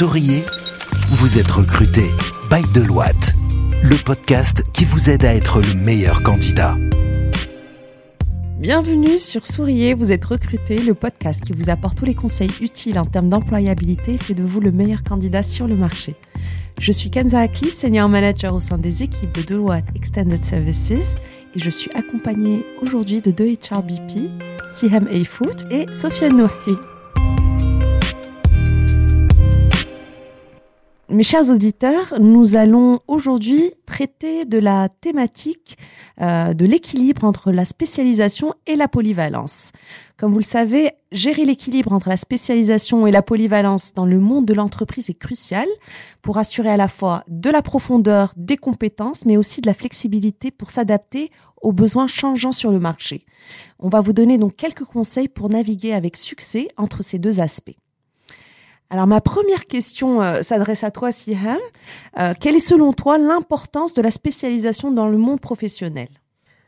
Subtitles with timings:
[0.00, 0.44] Souriez,
[1.10, 2.04] vous êtes recruté
[2.50, 3.34] by Deloitte,
[3.82, 6.74] le podcast qui vous aide à être le meilleur candidat.
[8.58, 12.98] Bienvenue sur Souriez, vous êtes recruté, le podcast qui vous apporte tous les conseils utiles
[12.98, 16.14] en termes d'employabilité et fait de vous le meilleur candidat sur le marché.
[16.78, 21.16] Je suis Kenza Akli, senior manager au sein des équipes de Deloitte Extended Services
[21.54, 24.30] et je suis accompagnée aujourd'hui de deux HRBP,
[24.72, 26.89] Sihem Eifout et Sofiane Nohi.
[31.12, 35.76] Mes chers auditeurs, nous allons aujourd'hui traiter de la thématique
[36.20, 39.72] euh, de l'équilibre entre la spécialisation et la polyvalence.
[40.18, 44.46] Comme vous le savez, gérer l'équilibre entre la spécialisation et la polyvalence dans le monde
[44.46, 45.66] de l'entreprise est crucial
[46.22, 50.52] pour assurer à la fois de la profondeur des compétences, mais aussi de la flexibilité
[50.52, 53.26] pour s'adapter aux besoins changeants sur le marché.
[53.80, 57.74] On va vous donner donc quelques conseils pour naviguer avec succès entre ces deux aspects.
[58.92, 61.58] Alors ma première question euh, s'adresse à toi, Siham.
[62.18, 66.08] Euh, quelle est selon toi l'importance de la spécialisation dans le monde professionnel?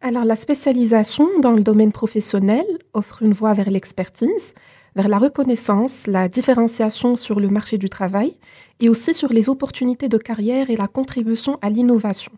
[0.00, 4.54] Alors la spécialisation dans le domaine professionnel offre une voie vers l'expertise,
[4.94, 8.36] vers la reconnaissance, la différenciation sur le marché du travail
[8.78, 12.32] et aussi sur les opportunités de carrière et la contribution à l'innovation.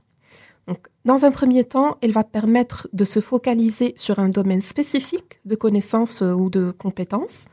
[0.68, 5.38] Donc, dans un premier temps, elle va permettre de se focaliser sur un domaine spécifique
[5.44, 7.46] de connaissances euh, ou de compétences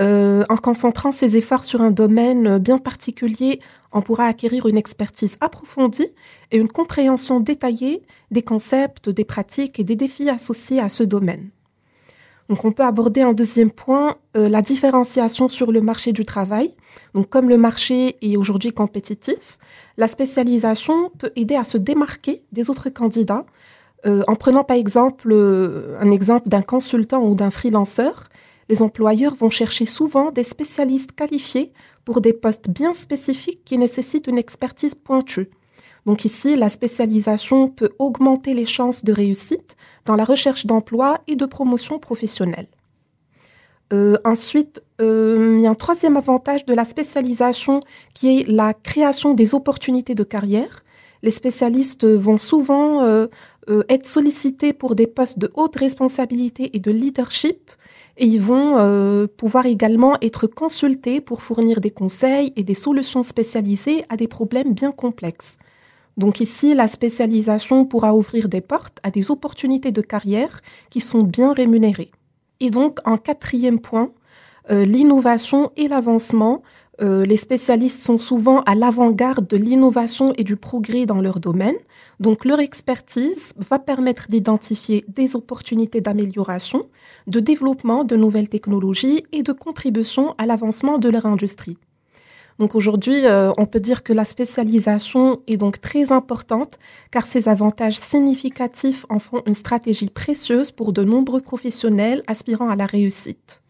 [0.00, 3.60] euh, en concentrant ses efforts sur un domaine bien particulier,
[3.92, 6.06] on pourra acquérir une expertise approfondie
[6.52, 11.50] et une compréhension détaillée des concepts, des pratiques et des défis associés à ce domaine.
[12.48, 16.74] Donc on peut aborder en deuxième point euh, la différenciation sur le marché du travail.
[17.14, 19.58] Donc comme le marché est aujourd'hui compétitif,
[19.96, 23.44] la spécialisation peut aider à se démarquer des autres candidats
[24.06, 25.34] euh, en prenant par exemple
[26.00, 28.28] un exemple d'un consultant ou d'un freelanceur
[28.68, 31.72] les employeurs vont chercher souvent des spécialistes qualifiés
[32.04, 35.50] pour des postes bien spécifiques qui nécessitent une expertise pointue.
[36.06, 41.36] Donc ici, la spécialisation peut augmenter les chances de réussite dans la recherche d'emploi et
[41.36, 42.68] de promotion professionnelle.
[43.92, 47.80] Euh, ensuite, euh, il y a un troisième avantage de la spécialisation
[48.14, 50.84] qui est la création des opportunités de carrière.
[51.22, 53.26] Les spécialistes vont souvent euh,
[53.88, 57.70] être sollicités pour des postes de haute responsabilité et de leadership
[58.18, 63.22] et ils vont euh, pouvoir également être consultés pour fournir des conseils et des solutions
[63.22, 65.58] spécialisées à des problèmes bien complexes.
[66.16, 71.22] Donc ici, la spécialisation pourra ouvrir des portes à des opportunités de carrière qui sont
[71.22, 72.10] bien rémunérées.
[72.58, 74.10] Et donc, en quatrième point,
[74.70, 76.62] euh, l'innovation et l'avancement
[77.00, 81.76] euh, les spécialistes sont souvent à l'avant-garde de l'innovation et du progrès dans leur domaine.
[82.18, 86.82] Donc leur expertise va permettre d'identifier des opportunités d'amélioration,
[87.28, 91.78] de développement de nouvelles technologies et de contribution à l'avancement de leur industrie.
[92.58, 96.78] Donc aujourd'hui, euh, on peut dire que la spécialisation est donc très importante
[97.12, 102.74] car ses avantages significatifs en font une stratégie précieuse pour de nombreux professionnels aspirant à
[102.74, 103.62] la réussite.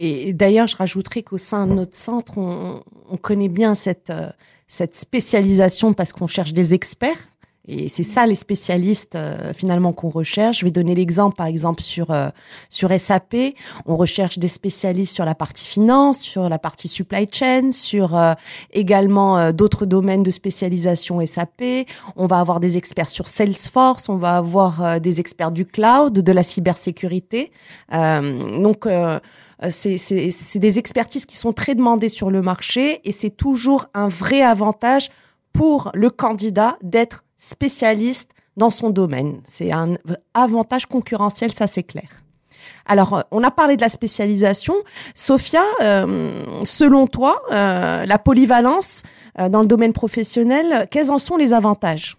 [0.00, 4.30] Et d'ailleurs, je rajouterai qu'au sein de notre centre, on, on connaît bien cette, euh,
[4.66, 7.31] cette spécialisation parce qu'on cherche des experts.
[7.68, 10.60] Et c'est ça les spécialistes euh, finalement qu'on recherche.
[10.60, 12.28] Je vais donner l'exemple par exemple sur euh,
[12.68, 13.36] sur SAP,
[13.86, 18.18] on recherche des spécialistes sur la partie finance, sur la partie supply chain, sur
[18.72, 21.86] également d'autres domaines de spécialisation SAP.
[22.16, 26.32] On va avoir des experts sur Salesforce, on va avoir des experts du cloud, de
[26.32, 27.52] la cybersécurité.
[27.90, 28.86] donc
[29.62, 34.08] euh, c'est des expertises qui sont très demandées sur le marché et c'est toujours un
[34.08, 35.10] vrai avantage
[35.52, 39.40] pour le candidat d'être spécialiste dans son domaine.
[39.44, 39.94] C'est un
[40.34, 42.08] avantage concurrentiel, ça c'est clair.
[42.86, 44.74] Alors, euh, on a parlé de la spécialisation.
[45.14, 49.02] Sophia, euh, selon toi, la polyvalence
[49.50, 52.16] dans le domaine professionnel, quels en sont les avantages?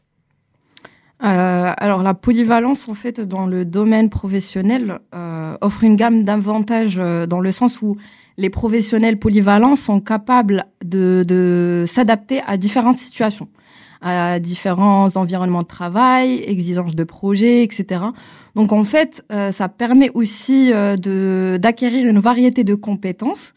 [1.23, 6.97] Euh, alors la polyvalence en fait dans le domaine professionnel euh, offre une gamme d'avantages
[6.99, 7.95] euh, dans le sens où
[8.37, 13.47] les professionnels polyvalents sont capables de s'adapter à différentes situations,
[14.03, 18.01] à différents environnements de travail, exigences de projet, etc.
[18.55, 23.53] Donc en fait, ça permet aussi de d'acquérir une variété de compétences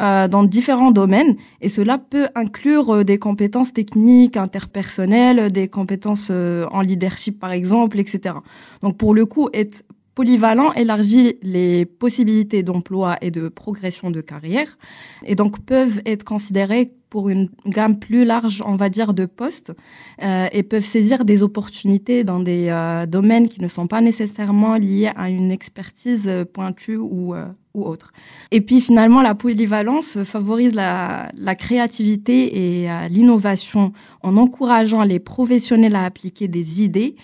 [0.00, 6.28] euh, dans différents domaines et cela peut inclure euh, des compétences techniques, interpersonnelles, des compétences
[6.30, 8.36] euh, en leadership par exemple, etc.
[8.82, 9.82] Donc pour le coup, être
[10.14, 14.78] polyvalent élargit les possibilités d'emploi et de progression de carrière
[15.26, 19.74] et donc peuvent être considérés pour une gamme plus large, on va dire, de postes
[20.22, 24.76] euh, et peuvent saisir des opportunités dans des euh, domaines qui ne sont pas nécessairement
[24.76, 27.34] liés à une expertise euh, pointue ou,
[27.74, 28.12] ou autre.
[28.52, 33.92] Et puis finalement, la polyvalence favorise la, la créativité et l'innovation
[34.22, 37.16] en encourageant les professionnels à appliquer des idées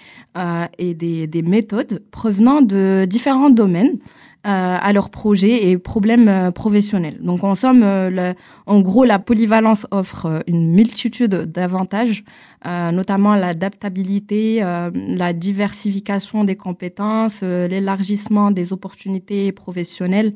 [0.78, 3.98] et des, des méthodes provenant de différents domaines.
[4.46, 7.16] Euh, à leurs projets et problèmes euh, professionnels.
[7.20, 8.32] Donc en somme, euh,
[8.66, 12.22] en gros, la polyvalence offre une multitude d'avantages,
[12.66, 20.34] notamment l'adaptabilité, la diversification des compétences, l'élargissement des opportunités professionnelles,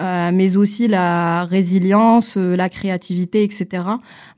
[0.00, 3.84] mais aussi la résilience, la créativité, etc.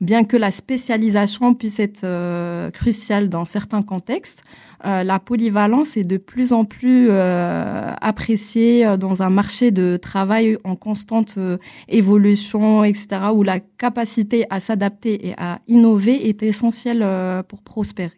[0.01, 4.43] Bien que la spécialisation puisse être cruciale dans certains contextes,
[4.85, 9.97] euh, la polyvalence est de plus en plus euh, appréciée euh, dans un marché de
[9.97, 11.39] travail en constante
[11.87, 17.03] évolution, etc., où la capacité à s'adapter et à innover est essentielle
[17.43, 18.13] pour prospérer.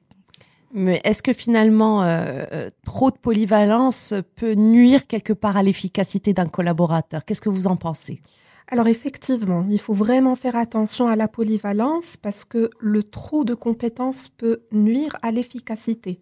[0.74, 2.04] Mais est-ce que finalement,
[2.84, 7.24] trop de polyvalence peut nuire quelque part à l'efficacité d'un collaborateur?
[7.24, 8.22] Qu'est-ce que vous en pensez?
[8.70, 13.54] Alors effectivement, il faut vraiment faire attention à la polyvalence parce que le trop de
[13.54, 16.20] compétences peut nuire à l'efficacité.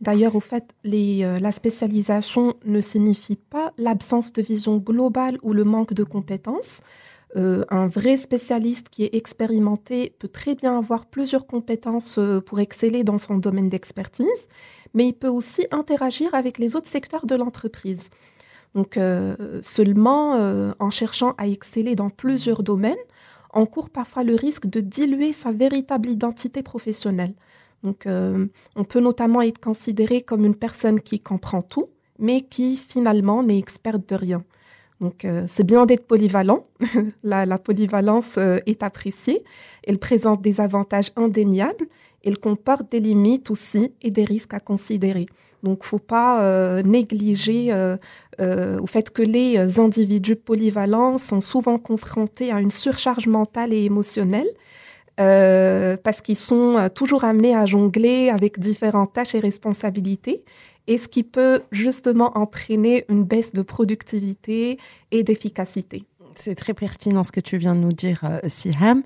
[0.00, 5.64] D'ailleurs, au fait, euh, la spécialisation ne signifie pas l'absence de vision globale ou le
[5.64, 6.80] manque de compétences.
[7.36, 12.58] Euh, un vrai spécialiste qui est expérimenté peut très bien avoir plusieurs compétences euh, pour
[12.58, 14.48] exceller dans son domaine d'expertise,
[14.94, 18.10] mais il peut aussi interagir avec les autres secteurs de l'entreprise.
[18.74, 18.96] Donc,
[19.62, 22.94] seulement en cherchant à exceller dans plusieurs domaines,
[23.52, 27.34] on court parfois le risque de diluer sa véritable identité professionnelle.
[27.82, 31.88] Donc, euh, on peut notamment être considéré comme une personne qui comprend tout,
[32.18, 34.44] mais qui finalement n'est experte de rien.
[35.00, 36.66] Donc, euh, c'est bien d'être polyvalent.
[37.22, 39.42] la, polyvalence euh, est appréciée.
[39.84, 41.86] Elle présente des avantages indéniables.
[42.24, 45.26] Elle comporte des limites aussi et des risques à considérer.
[45.62, 47.72] Donc, faut pas négliger
[48.38, 54.48] au fait que les individus polyvalents sont souvent confrontés à une surcharge mentale et émotionnelle
[55.20, 60.44] euh, parce qu'ils sont euh, toujours amenés à jongler avec différentes tâches et responsabilités,
[60.86, 64.78] et ce qui peut justement entraîner une baisse de productivité
[65.10, 66.04] et d'efficacité.
[66.34, 69.02] C'est très pertinent ce que tu viens de nous dire, euh, Siham.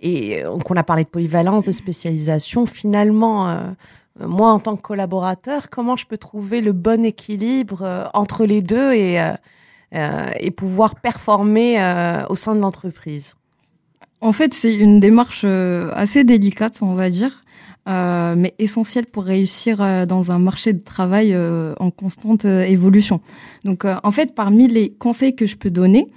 [0.00, 2.66] Et on a parlé de polyvalence, de spécialisation.
[2.66, 3.74] Finalement,
[4.20, 8.92] moi, en tant que collaborateur, comment je peux trouver le bon équilibre entre les deux
[8.92, 9.18] et,
[9.92, 11.78] et pouvoir performer
[12.28, 13.34] au sein de l'entreprise?
[14.24, 17.43] En fait, c'est une démarche euh, assez délicate, on va dire,
[17.88, 21.36] euh, mais essentielle pour réussir euh, dans un marché de travail
[21.78, 23.20] en constante évolution.
[23.64, 26.08] Donc, en fait, parmi les conseils que je peux donner,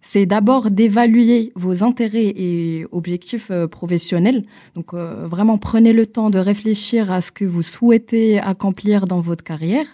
[0.00, 4.44] c'est d'abord d'évaluer vos intérêts et objectifs professionnels.
[4.74, 9.44] Donc, vraiment, prenez le temps de réfléchir à ce que vous souhaitez accomplir dans votre
[9.44, 9.86] carrière.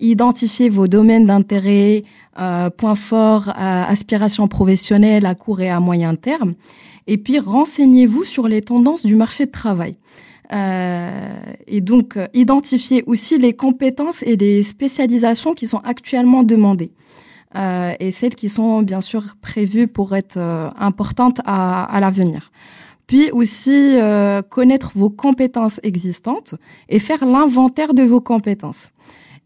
[0.00, 2.04] Identifiez vos domaines d'intérêt,
[2.38, 6.54] euh, points forts, euh, aspirations professionnelles à court et à moyen terme.
[7.06, 9.96] Et puis renseignez-vous sur les tendances du marché de travail.
[10.52, 11.36] Euh,
[11.66, 16.92] et donc identifiez aussi les compétences et les spécialisations qui sont actuellement demandées.
[17.56, 22.50] Euh, et celles qui sont bien sûr prévues pour être euh, importantes à, à l'avenir.
[23.06, 26.56] Puis aussi euh, connaître vos compétences existantes
[26.88, 28.90] et faire l'inventaire de vos compétences.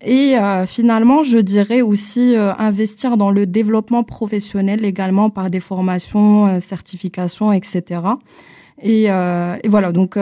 [0.00, 5.59] Et euh, finalement, je dirais aussi euh, investir dans le développement professionnel également par des
[5.59, 8.02] formations, euh, certifications, etc.
[8.81, 10.17] Et, et voilà, donc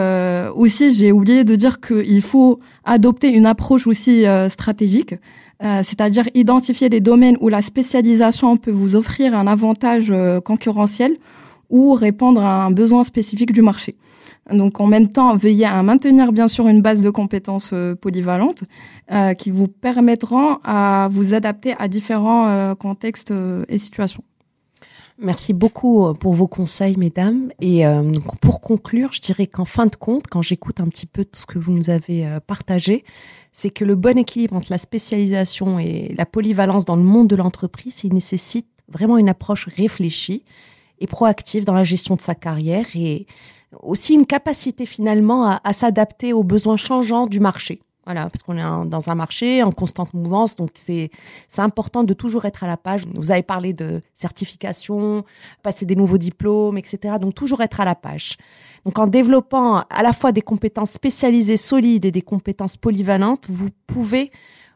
[0.55, 5.15] aussi j'ai oublié de dire qu'il faut adopter une approche aussi stratégique,
[5.61, 10.11] c'est-à-dire identifier les domaines où la spécialisation peut vous offrir un avantage
[10.43, 11.19] concurrentiel
[11.69, 13.95] ou répondre à un besoin spécifique du marché.
[14.51, 18.63] Donc en même temps, veillez à maintenir bien sûr une base de compétences euh, polyvalentes
[19.13, 23.33] euh, qui vous permettront à vous adapter à différents euh, contextes
[23.69, 24.23] et situations.
[25.19, 27.51] Merci beaucoup pour vos conseils, mesdames.
[27.63, 27.85] Et
[28.43, 31.47] pour conclure, je dirais qu'en fin de compte, quand j'écoute un petit peu tout ce
[31.47, 33.03] que vous nous avez partagé,
[33.51, 37.37] c'est que le bon équilibre entre la spécialisation et la polyvalence dans le monde de
[37.37, 40.45] l'entreprise, il nécessite vraiment une approche réfléchie
[40.99, 43.27] et proactive dans la gestion de sa carrière et
[43.83, 47.81] aussi une capacité finalement à, s'adapter aux besoins changeants du marché.
[48.05, 51.11] Voilà, parce qu'on est dans un marché en constante mouvance, donc c'est
[51.49, 53.03] c'est important de toujours être à la page.
[53.13, 55.25] Vous avez parlé de certification,
[55.65, 57.17] passer des nouveaux diplômes, etc.
[57.21, 58.37] Donc toujours être à la page.
[58.85, 63.71] Donc en développant à la fois des compétences spécialisées solides et des compétences polyvalentes, vous
[63.89, 64.31] pouvez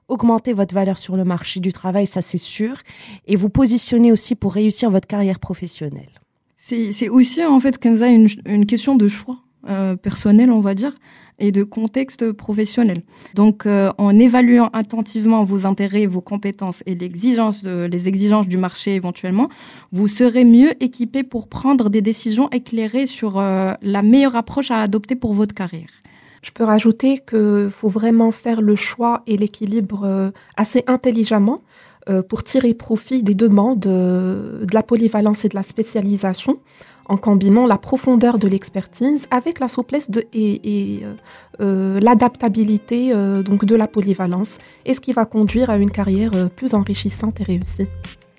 [0.09, 2.78] augmenter votre valeur sur le marché du travail, ça c'est sûr,
[3.28, 6.19] et vous positionner aussi pour réussir votre carrière professionnelle.
[6.92, 10.94] C'est aussi en fait Kenza une, une question de choix euh, personnel, on va dire,
[11.38, 13.02] et de contexte professionnel.
[13.34, 19.50] Donc, euh, en évaluant attentivement vos intérêts, vos compétences et les exigences du marché éventuellement,
[19.92, 24.80] vous serez mieux équipé pour prendre des décisions éclairées sur euh, la meilleure approche à
[24.80, 25.90] adopter pour votre carrière.
[26.40, 31.58] Je peux rajouter qu'il faut vraiment faire le choix et l'équilibre assez intelligemment
[32.23, 36.59] pour tirer profit des demandes euh, de la polyvalence et de la spécialisation
[37.09, 41.02] en combinant la profondeur de l'expertise avec la souplesse et,
[41.59, 43.12] l'adaptabilité
[43.43, 47.45] donc de la polyvalence et ce qui va conduire à une carrière plus enrichissante et
[47.45, 47.88] réussie.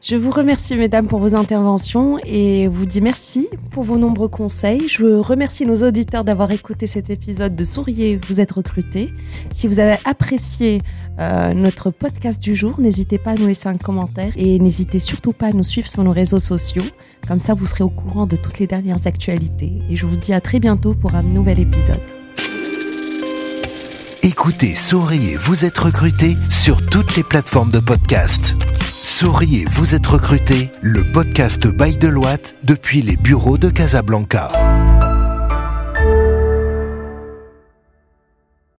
[0.03, 4.87] Je vous remercie, mesdames, pour vos interventions et vous dis merci pour vos nombreux conseils.
[4.87, 9.13] Je remercie nos auditeurs d'avoir écouté cet épisode de Souriez, vous êtes recrutés.
[9.53, 10.79] Si vous avez apprécié
[11.19, 15.33] euh, notre podcast du jour, n'hésitez pas à nous laisser un commentaire et n'hésitez surtout
[15.33, 16.83] pas à nous suivre sur nos réseaux sociaux.
[17.27, 19.73] Comme ça, vous serez au courant de toutes les dernières actualités.
[19.89, 22.01] Et je vous dis à très bientôt pour un nouvel épisode.
[24.23, 28.55] Écoutez, souriez, vous êtes recruté sur toutes les plateformes de podcast.
[29.01, 34.51] Souriez, vous êtes recruté, le podcast Bail de Loite depuis les bureaux de Casablanca.